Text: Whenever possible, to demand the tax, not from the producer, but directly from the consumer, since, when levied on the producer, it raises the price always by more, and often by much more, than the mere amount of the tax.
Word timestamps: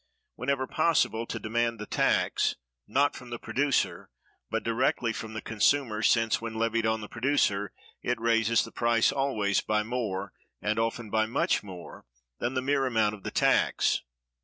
Whenever 0.33 0.65
possible, 0.65 1.27
to 1.27 1.37
demand 1.37 1.77
the 1.77 1.85
tax, 1.85 2.55
not 2.87 3.15
from 3.15 3.29
the 3.29 3.37
producer, 3.37 4.09
but 4.49 4.63
directly 4.63 5.13
from 5.13 5.33
the 5.33 5.43
consumer, 5.43 6.01
since, 6.01 6.41
when 6.41 6.55
levied 6.55 6.87
on 6.87 7.01
the 7.01 7.07
producer, 7.07 7.71
it 8.01 8.19
raises 8.19 8.63
the 8.63 8.71
price 8.71 9.11
always 9.11 9.61
by 9.61 9.83
more, 9.83 10.33
and 10.59 10.79
often 10.79 11.11
by 11.11 11.27
much 11.27 11.61
more, 11.61 12.07
than 12.39 12.55
the 12.55 12.63
mere 12.63 12.87
amount 12.87 13.13
of 13.13 13.21
the 13.21 13.29
tax. 13.29 14.01